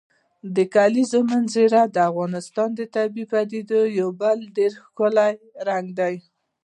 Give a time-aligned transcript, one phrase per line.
[0.55, 5.33] د کلیزو منظره د افغانستان د طبیعي پدیدو یو بل ډېر ښکلی
[5.67, 6.15] رنګ دی.